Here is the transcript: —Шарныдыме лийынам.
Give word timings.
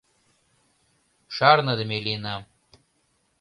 —Шарныдыме 1.35 1.97
лийынам. 2.05 2.41